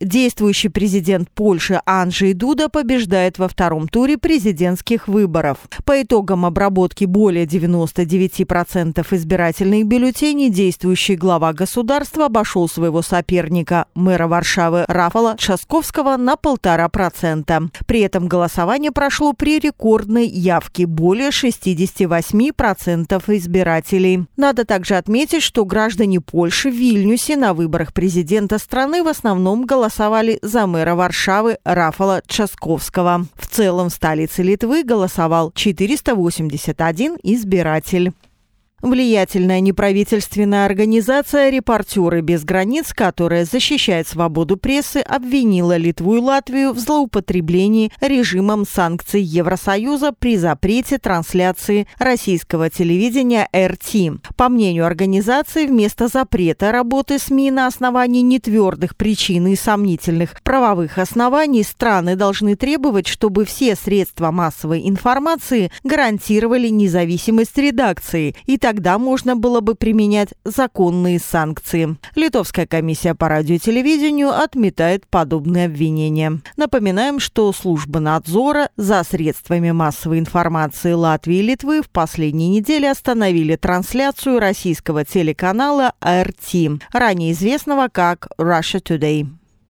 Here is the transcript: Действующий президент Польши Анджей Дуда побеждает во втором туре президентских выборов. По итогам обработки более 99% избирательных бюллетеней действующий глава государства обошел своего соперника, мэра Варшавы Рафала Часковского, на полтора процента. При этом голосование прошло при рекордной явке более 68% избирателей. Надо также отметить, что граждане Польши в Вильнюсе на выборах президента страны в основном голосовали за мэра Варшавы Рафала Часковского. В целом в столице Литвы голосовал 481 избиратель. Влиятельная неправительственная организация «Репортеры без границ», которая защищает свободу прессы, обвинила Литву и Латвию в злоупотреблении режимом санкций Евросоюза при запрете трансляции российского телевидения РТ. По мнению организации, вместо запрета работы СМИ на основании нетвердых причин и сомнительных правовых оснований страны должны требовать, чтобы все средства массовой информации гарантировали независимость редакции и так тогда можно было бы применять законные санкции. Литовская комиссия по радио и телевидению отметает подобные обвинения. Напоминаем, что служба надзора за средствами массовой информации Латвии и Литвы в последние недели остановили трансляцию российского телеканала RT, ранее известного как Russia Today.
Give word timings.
Действующий 0.00 0.70
президент 0.70 1.30
Польши 1.30 1.82
Анджей 1.84 2.32
Дуда 2.32 2.70
побеждает 2.70 3.38
во 3.38 3.48
втором 3.48 3.86
туре 3.86 4.16
президентских 4.16 5.08
выборов. 5.08 5.58
По 5.84 6.00
итогам 6.00 6.46
обработки 6.46 7.04
более 7.04 7.44
99% 7.44 9.06
избирательных 9.10 9.86
бюллетеней 9.86 10.48
действующий 10.48 11.16
глава 11.16 11.52
государства 11.52 12.26
обошел 12.26 12.66
своего 12.66 13.02
соперника, 13.02 13.88
мэра 13.94 14.26
Варшавы 14.26 14.86
Рафала 14.88 15.36
Часковского, 15.36 16.16
на 16.16 16.36
полтора 16.36 16.88
процента. 16.88 17.68
При 17.86 18.00
этом 18.00 18.26
голосование 18.26 18.92
прошло 18.92 19.34
при 19.34 19.58
рекордной 19.58 20.26
явке 20.26 20.86
более 20.86 21.28
68% 21.28 23.22
избирателей. 23.36 24.24
Надо 24.38 24.64
также 24.64 24.94
отметить, 24.94 25.42
что 25.42 25.66
граждане 25.66 26.22
Польши 26.22 26.70
в 26.70 26.74
Вильнюсе 26.74 27.36
на 27.36 27.52
выборах 27.52 27.92
президента 27.92 28.56
страны 28.56 29.02
в 29.02 29.06
основном 29.08 29.66
голосовали 29.66 29.89
за 30.42 30.66
мэра 30.66 30.94
Варшавы 30.94 31.58
Рафала 31.64 32.22
Часковского. 32.26 33.26
В 33.36 33.46
целом 33.46 33.88
в 33.88 33.92
столице 33.92 34.42
Литвы 34.42 34.84
голосовал 34.84 35.52
481 35.52 37.18
избиратель. 37.22 38.12
Влиятельная 38.82 39.60
неправительственная 39.60 40.64
организация 40.64 41.50
«Репортеры 41.50 42.22
без 42.22 42.44
границ», 42.44 42.94
которая 42.94 43.44
защищает 43.44 44.08
свободу 44.08 44.56
прессы, 44.56 44.98
обвинила 44.98 45.76
Литву 45.76 46.16
и 46.16 46.18
Латвию 46.18 46.72
в 46.72 46.78
злоупотреблении 46.78 47.92
режимом 48.00 48.64
санкций 48.66 49.20
Евросоюза 49.20 50.12
при 50.18 50.38
запрете 50.38 50.96
трансляции 50.96 51.86
российского 51.98 52.70
телевидения 52.70 53.48
РТ. 53.54 54.22
По 54.36 54.48
мнению 54.48 54.86
организации, 54.86 55.66
вместо 55.66 56.08
запрета 56.08 56.72
работы 56.72 57.18
СМИ 57.18 57.50
на 57.50 57.66
основании 57.66 58.22
нетвердых 58.22 58.96
причин 58.96 59.46
и 59.48 59.56
сомнительных 59.56 60.40
правовых 60.42 60.96
оснований 60.96 61.64
страны 61.64 62.16
должны 62.16 62.56
требовать, 62.56 63.08
чтобы 63.08 63.44
все 63.44 63.76
средства 63.76 64.30
массовой 64.30 64.88
информации 64.88 65.70
гарантировали 65.84 66.68
независимость 66.68 67.58
редакции 67.58 68.34
и 68.46 68.56
так 68.56 68.69
тогда 68.70 69.00
можно 69.00 69.34
было 69.34 69.60
бы 69.60 69.74
применять 69.74 70.28
законные 70.44 71.18
санкции. 71.18 71.96
Литовская 72.14 72.68
комиссия 72.68 73.16
по 73.16 73.28
радио 73.28 73.56
и 73.56 73.58
телевидению 73.58 74.28
отметает 74.28 75.08
подобные 75.08 75.66
обвинения. 75.66 76.40
Напоминаем, 76.56 77.18
что 77.18 77.52
служба 77.52 77.98
надзора 77.98 78.68
за 78.76 79.02
средствами 79.02 79.72
массовой 79.72 80.20
информации 80.20 80.92
Латвии 80.92 81.38
и 81.38 81.42
Литвы 81.42 81.82
в 81.82 81.90
последние 81.90 82.48
недели 82.48 82.86
остановили 82.86 83.56
трансляцию 83.56 84.38
российского 84.38 85.04
телеканала 85.04 85.94
RT, 86.00 86.80
ранее 86.92 87.32
известного 87.32 87.88
как 87.88 88.28
Russia 88.38 88.80
Today. 88.80 89.39